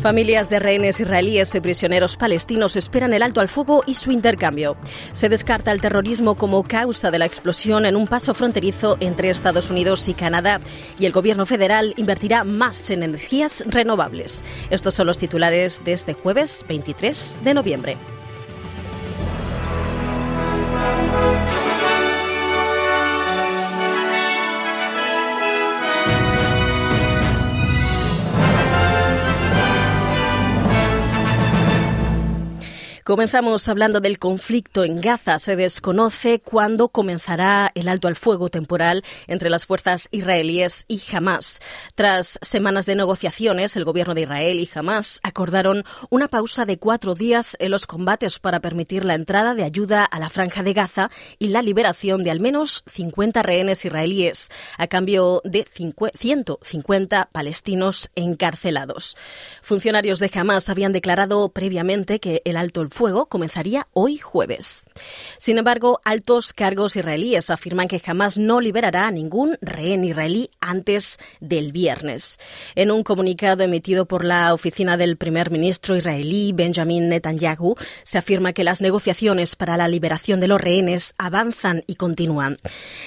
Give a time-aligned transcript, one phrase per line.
[0.00, 4.78] Familias de rehenes israelíes y prisioneros palestinos esperan el alto al fuego y su intercambio.
[5.12, 9.68] Se descarta el terrorismo como causa de la explosión en un paso fronterizo entre Estados
[9.68, 10.62] Unidos y Canadá
[10.98, 14.42] y el gobierno federal invertirá más en energías renovables.
[14.70, 18.19] Estos son los titulares de este jueves 23 de noviembre.
[33.10, 35.40] Comenzamos hablando del conflicto en Gaza.
[35.40, 41.58] Se desconoce cuándo comenzará el alto al fuego temporal entre las fuerzas israelíes y Hamas.
[41.96, 47.16] Tras semanas de negociaciones, el gobierno de Israel y Hamas acordaron una pausa de cuatro
[47.16, 51.10] días en los combates para permitir la entrada de ayuda a la franja de Gaza
[51.40, 55.66] y la liberación de al menos 50 rehenes israelíes, a cambio de
[56.14, 59.16] 150 palestinos encarcelados.
[59.62, 64.84] Funcionarios de Hamas habían declarado previamente que el alto el fuego comenzaría hoy jueves.
[65.38, 71.18] Sin embargo, altos cargos israelíes afirman que jamás no liberará a ningún rehén israelí antes
[71.40, 72.38] del viernes.
[72.74, 78.52] En un comunicado emitido por la oficina del primer ministro israelí Benjamin Netanyahu, se afirma
[78.52, 82.58] que las negociaciones para la liberación de los rehenes avanzan y continúan.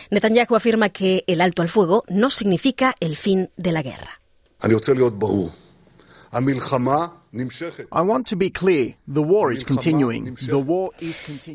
[0.10, 4.22] Netanyahu afirma que el alto al fuego no significa el fin de la guerra.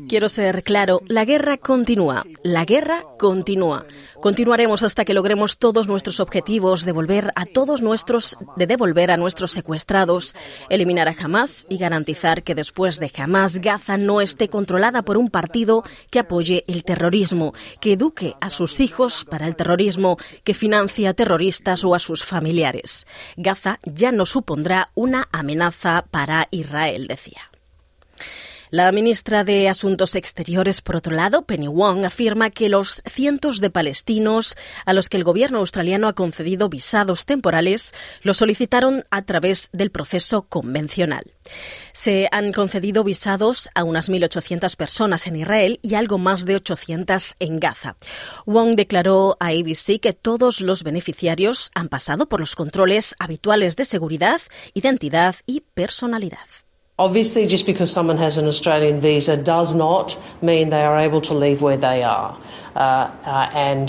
[0.09, 3.85] Quiero ser claro, la guerra continúa, la guerra continúa.
[4.19, 9.51] Continuaremos hasta que logremos todos nuestros objetivos, devolver a todos nuestros, de devolver a nuestros
[9.51, 10.35] secuestrados,
[10.69, 15.29] eliminar a Hamas y garantizar que después de Hamas Gaza no esté controlada por un
[15.29, 21.07] partido que apoye el terrorismo, que eduque a sus hijos para el terrorismo, que financie
[21.07, 23.07] a terroristas o a sus familiares.
[23.37, 25.68] Gaza ya no supondrá una amenaza
[26.11, 27.48] para Israel, decía.
[28.71, 33.71] La ministra de Asuntos Exteriores, por otro lado, Penny Wong, afirma que los cientos de
[33.71, 39.71] palestinos a los que el gobierno australiano ha concedido visados temporales los solicitaron a través
[39.73, 41.23] del proceso convencional.
[41.93, 47.37] Se han concedido visados a unas 1.800 personas en Israel y algo más de 800
[47.39, 47.95] en Gaza.
[48.45, 53.85] Wong declaró a ABC que todos los beneficiarios han pasado por los controles habituales de
[53.85, 54.41] seguridad,
[54.75, 56.37] identidad y personalidad.
[56.99, 61.33] Obviously, just because someone has an Australian visa does not mean they are able to
[61.33, 62.37] leave where they are.
[62.75, 63.85] Uh, uh,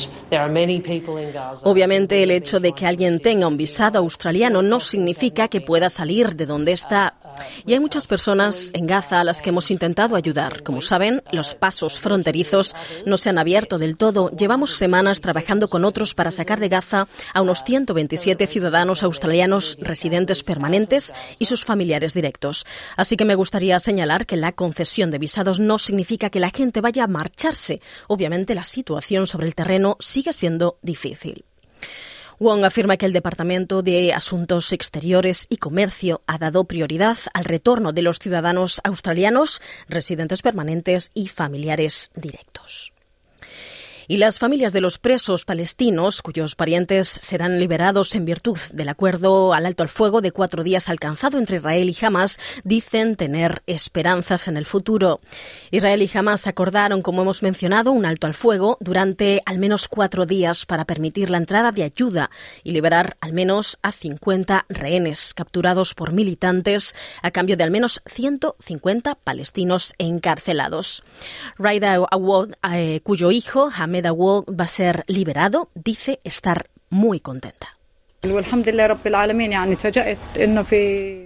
[1.65, 6.35] Obviamente, el hecho de que alguien tenga un visado australiano no significa que pueda salir
[6.37, 7.15] de donde está
[7.67, 10.63] y hay muchas personas en Gaza a las que hemos intentado ayudar.
[10.63, 12.75] Como saben, los pasos fronterizos
[13.07, 14.31] no se han abierto del todo.
[14.31, 20.43] Llevamos semanas trabajando con otros para sacar de Gaza a unos 127 ciudadanos australianos residentes
[20.43, 22.67] permanentes y sus familiares directos.
[22.97, 26.81] Así que me gustaría señalar que la concesión de visados no significa que la gente
[26.81, 27.81] vaya a marcharse.
[28.09, 31.45] Obviamente la situación sobre el terreno sigue siendo difícil.
[32.39, 37.93] Wong afirma que el Departamento de Asuntos Exteriores y Comercio ha dado prioridad al retorno
[37.93, 42.95] de los ciudadanos australianos, residentes permanentes y familiares directos
[44.11, 49.55] y las familias de los presos palestinos, cuyos parientes serán liberados en virtud del acuerdo
[49.55, 54.49] al alto al fuego de cuatro días alcanzado entre Israel y Hamas, dicen tener esperanzas
[54.49, 55.21] en el futuro.
[55.71, 60.27] Israel y Hamas acordaron, como hemos mencionado, un alto al fuego durante al menos cuatro
[60.27, 62.33] días para permitir la entrada de ayuda
[62.65, 68.03] y liberar al menos a 50 rehenes capturados por militantes a cambio de al menos
[68.07, 71.05] 150 palestinos encarcelados.
[71.59, 74.00] Raida Awad, eh, cuyo hijo, Hamed
[74.47, 77.80] va a ser liberado, dice estar muy contenta.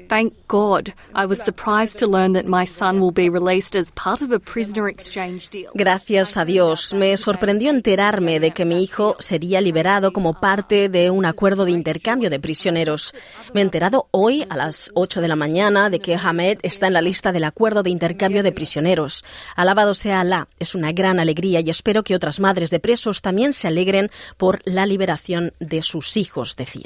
[0.09, 0.95] Thank God.
[1.13, 4.39] I was surprised to learn that my son will be released as part of a
[4.39, 5.73] prisoner exchange deal.
[5.75, 6.95] Gracias a Dios.
[6.95, 11.73] Me sorprendió enterarme de que mi hijo sería liberado como parte de un acuerdo de
[11.73, 13.13] intercambio de prisioneros.
[13.55, 16.93] Me he enterado hoy a las 8 de la mañana de que Hamed está en
[16.93, 19.25] la lista del acuerdo de intercambio de prisioneros.
[19.57, 20.47] Alabado sea Alá.
[20.61, 24.61] Es una gran alegría y espero que otras madres de presos también se alegren por
[24.65, 26.84] la liberación de sus hijos, decía.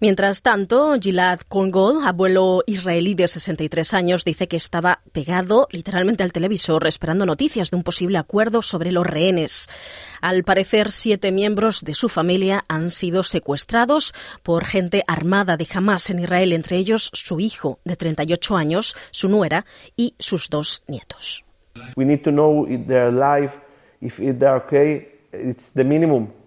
[0.00, 6.32] Mientras tanto, Gilad Kongol, abuelo israelí de 63 años, dice que estaba pegado literalmente al
[6.32, 9.68] televisor esperando noticias de un posible acuerdo sobre los rehenes.
[10.20, 14.14] Al parecer, siete miembros de su familia han sido secuestrados
[14.44, 19.28] por gente armada de Hamas en Israel, entre ellos su hijo de 38 años, su
[19.28, 19.66] nuera
[19.96, 21.44] y sus dos nietos.
[21.96, 23.50] We need to know if they're alive,
[24.00, 25.08] if they're okay.
[25.32, 26.37] It's the minimum.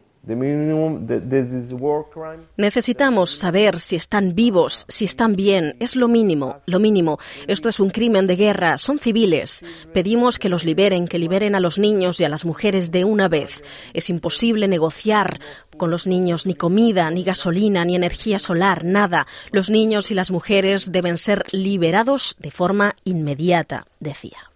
[2.57, 5.75] Necesitamos saber si están vivos, si están bien.
[5.79, 7.17] Es lo mínimo, lo mínimo.
[7.47, 8.77] Esto es un crimen de guerra.
[8.77, 9.65] Son civiles.
[9.93, 13.29] Pedimos que los liberen, que liberen a los niños y a las mujeres de una
[13.29, 13.63] vez.
[13.93, 15.39] Es imposible negociar
[15.77, 19.25] con los niños ni comida, ni gasolina, ni energía solar, nada.
[19.51, 24.51] Los niños y las mujeres deben ser liberados de forma inmediata, decía.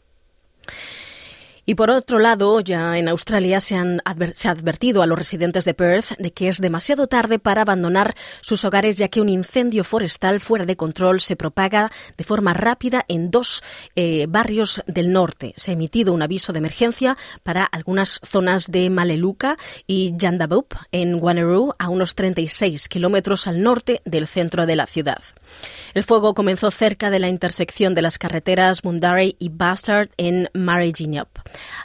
[1.67, 5.73] Y por otro lado, ya en Australia se, han ha advertido a los residentes de
[5.73, 10.39] Perth de que es demasiado tarde para abandonar sus hogares ya que un incendio forestal
[10.39, 13.63] fuera de control se propaga de forma rápida en dos
[13.95, 15.53] eh, barrios del norte.
[15.57, 19.57] Se ha emitido un aviso de emergencia para algunas zonas de Maleluca
[19.87, 25.21] y Jandabup en Wanneroo, a unos 36 kilómetros al norte del centro de la ciudad.
[25.93, 31.29] El fuego comenzó cerca de la intersección de las carreteras Mundare y Bastard en Marignyup.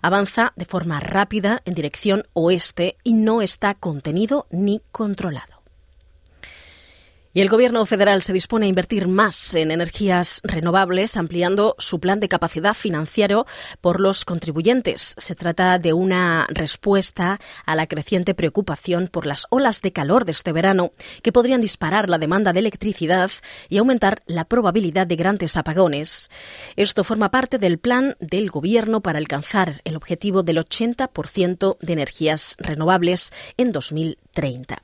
[0.03, 5.60] Avanza de forma rápida en dirección oeste y no está contenido ni controlado.
[7.32, 12.19] Y el Gobierno federal se dispone a invertir más en energías renovables, ampliando su plan
[12.19, 13.47] de capacidad financiero
[13.81, 15.15] por los contribuyentes.
[15.17, 20.32] Se trata de una respuesta a la creciente preocupación por las olas de calor de
[20.32, 20.91] este verano,
[21.23, 23.31] que podrían disparar la demanda de electricidad
[23.69, 26.31] y aumentar la probabilidad de grandes apagones.
[26.75, 32.56] Esto forma parte del plan del Gobierno para alcanzar el objetivo del 80% de energías
[32.59, 34.83] renovables en 2030.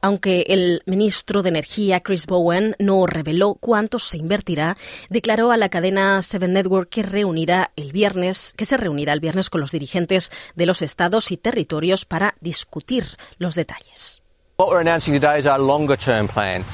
[0.00, 4.76] Aunque el ministro de Energía, Chris Bowen, no reveló cuánto se invertirá,
[5.08, 9.50] declaró a la cadena Seven Network que reunirá el viernes, que se reunirá el viernes
[9.50, 13.04] con los dirigentes de los estados y territorios para discutir
[13.38, 14.22] los detalles.
[14.58, 16.64] What we're announcing today is our longer term plan.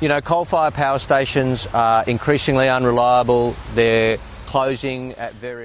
[0.00, 3.54] You know, coal-fired power stations are increasingly unreliable.
[3.74, 4.18] They're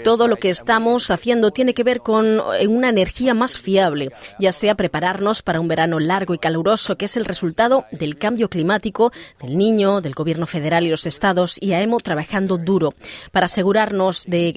[0.04, 4.52] todo lo que estamos haciendo tiene que ver con eh, una energía más fiable, ya
[4.52, 9.12] sea prepararnos para un verano largo y caluroso, que es el resultado del cambio climático,
[9.42, 12.94] del niño, del gobierno federal y los estados, y AEMO trabajando duro
[13.32, 14.54] para asegurarnos de,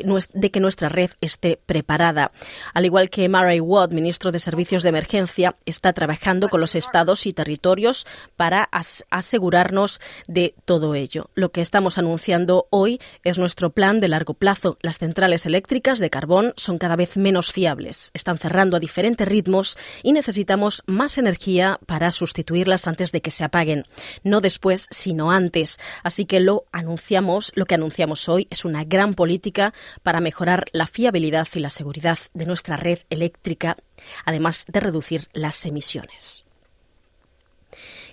[0.52, 2.30] que nuestra red esté preparada.
[2.72, 7.26] Al igual que Murray Watt, ministro de Servicios de Emergencia, está trabajando con los estados
[7.26, 8.06] y territorios
[8.36, 8.68] para
[9.10, 11.30] asegurarnos de todo ello.
[11.34, 15.98] Lo que estamos anunciando hoy es nuestro plan de la largo plazo, las centrales eléctricas
[15.98, 21.16] de carbón son cada vez menos fiables, están cerrando a diferentes ritmos y necesitamos más
[21.16, 23.86] energía para sustituirlas antes de que se apaguen,
[24.22, 25.78] no después, sino antes.
[26.02, 29.72] Así que lo anunciamos, lo que anunciamos hoy es una gran política
[30.02, 33.78] para mejorar la fiabilidad y la seguridad de nuestra red eléctrica,
[34.26, 36.44] además de reducir las emisiones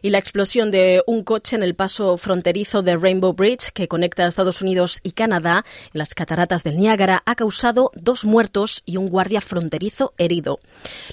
[0.01, 4.27] y la explosión de un coche en el paso fronterizo de Rainbow Bridge que conecta
[4.27, 9.09] Estados Unidos y Canadá en las cataratas del Niágara ha causado dos muertos y un
[9.09, 10.59] guardia fronterizo herido.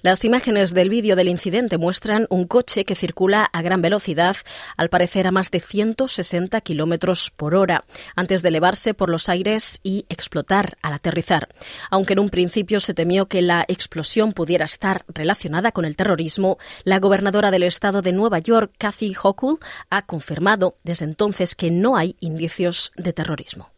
[0.03, 4.37] Las imágenes del vídeo del incidente muestran un coche que circula a gran velocidad,
[4.77, 7.83] al parecer a más de 160 kilómetros por hora,
[8.17, 11.49] antes de elevarse por los aires y explotar al aterrizar.
[11.91, 16.59] Aunque en un principio se temió que la explosión pudiera estar relacionada con el terrorismo,
[16.85, 19.59] la gobernadora del estado de Nueva York, Kathy Hochul
[19.91, 23.71] ha confirmado desde entonces que no hay indicios de terrorismo.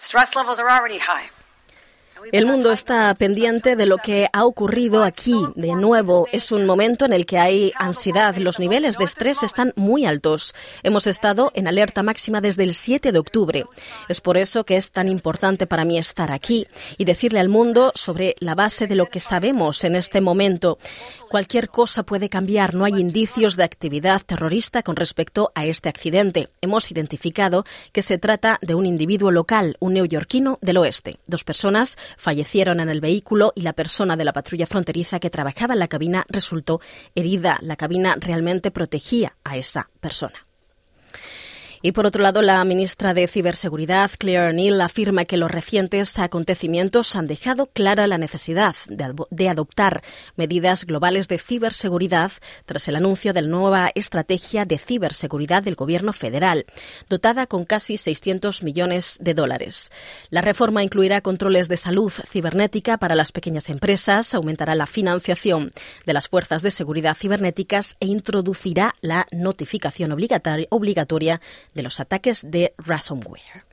[0.00, 1.30] stress levels are already high.
[2.32, 5.36] El mundo está pendiente de lo que ha ocurrido aquí.
[5.54, 8.36] De nuevo, es un momento en el que hay ansiedad.
[8.36, 10.54] Los niveles de estrés están muy altos.
[10.82, 13.64] Hemos estado en alerta máxima desde el 7 de octubre.
[14.08, 17.92] Es por eso que es tan importante para mí estar aquí y decirle al mundo
[17.94, 20.78] sobre la base de lo que sabemos en este momento.
[21.30, 22.74] Cualquier cosa puede cambiar.
[22.74, 26.48] No hay indicios de actividad terrorista con respecto a este accidente.
[26.60, 31.18] Hemos identificado que se trata de un individuo local, un neoyorquino del oeste.
[31.26, 35.74] Dos personas fallecieron en el vehículo y la persona de la patrulla fronteriza que trabajaba
[35.74, 36.80] en la cabina resultó
[37.14, 37.58] herida.
[37.62, 40.46] La cabina realmente protegía a esa persona.
[41.80, 47.14] Y por otro lado, la ministra de Ciberseguridad, Claire O'Neill, afirma que los recientes acontecimientos
[47.14, 50.02] han dejado clara la necesidad de, adoptar
[50.36, 52.32] medidas globales de ciberseguridad
[52.66, 56.66] tras el anuncio de la nueva estrategia de ciberseguridad del Gobierno federal,
[57.08, 59.92] dotada con casi 600 millones de dólares.
[60.30, 65.72] La reforma incluirá controles de salud cibernética para las pequeñas empresas, aumentará la financiación
[66.06, 71.40] de las fuerzas de seguridad cibernéticas e introducirá la notificación obligatoria
[71.74, 73.64] de los ataques de ransomware.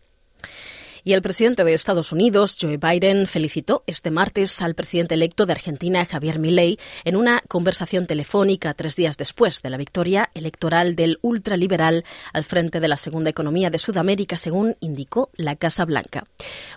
[1.07, 5.51] Y el presidente de Estados Unidos, Joe Biden, felicitó este martes al presidente electo de
[5.53, 11.19] Argentina, Javier Milei, en una conversación telefónica tres días después de la victoria electoral del
[11.21, 16.23] ultraliberal al frente de la segunda economía de Sudamérica, según indicó la Casa Blanca.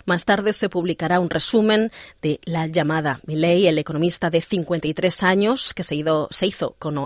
[0.05, 3.21] Más tarde se publicará un resumen de la llamada.
[3.25, 6.29] Milei, el economista de 53 años, que se, hizo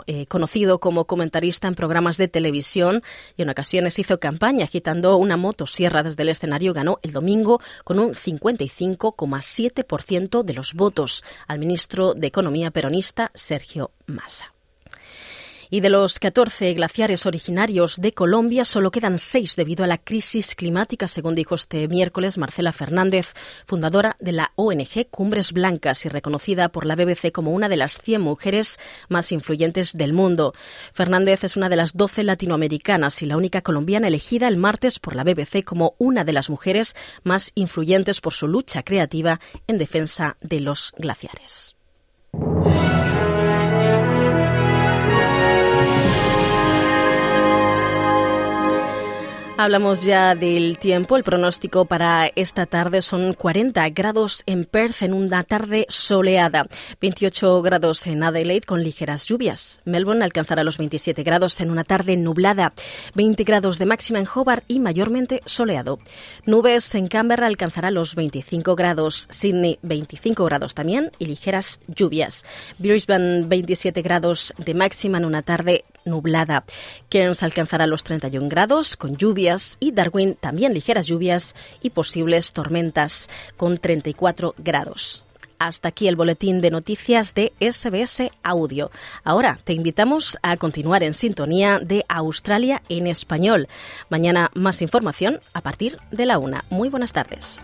[0.07, 3.01] eh, conocido como comentarista en programas de televisión
[3.37, 7.99] y en ocasiones hizo campaña agitando una motosierra desde el escenario, ganó el domingo con
[7.99, 14.53] un 55,7% de los votos al ministro de Economía peronista Sergio Massa.
[15.73, 20.53] Y de los 14 glaciares originarios de Colombia, solo quedan seis debido a la crisis
[20.53, 23.33] climática, según dijo este miércoles Marcela Fernández,
[23.65, 27.97] fundadora de la ONG Cumbres Blancas y reconocida por la BBC como una de las
[27.97, 30.53] 100 mujeres más influyentes del mundo.
[30.93, 35.15] Fernández es una de las 12 latinoamericanas y la única colombiana elegida el martes por
[35.15, 40.37] la BBC como una de las mujeres más influyentes por su lucha creativa en defensa
[40.39, 41.75] de los glaciares.
[49.55, 51.15] Hablamos ya del tiempo.
[51.15, 56.65] El pronóstico para esta tarde son 40 grados en Perth en una tarde soleada,
[56.99, 59.83] 28 grados en Adelaide con ligeras lluvias.
[59.85, 62.73] Melbourne alcanzará los 27 grados en una tarde nublada,
[63.13, 65.99] 20 grados de máxima en Hobart y mayormente soleado.
[66.47, 72.43] Nubes en Canberra alcanzará los 25 grados, Sydney 25 grados también y ligeras lluvias.
[72.79, 76.65] Brisbane 27 grados de máxima en una tarde nublada.
[77.09, 83.29] Cairns alcanzará los 31 grados con lluvias y Darwin también ligeras lluvias y posibles tormentas
[83.57, 85.25] con 34 grados.
[85.59, 88.91] Hasta aquí el boletín de noticias de SBS Audio.
[89.23, 93.69] Ahora te invitamos a continuar en sintonía de Australia en español.
[94.09, 96.65] Mañana más información a partir de la una.
[96.69, 97.63] Muy buenas tardes.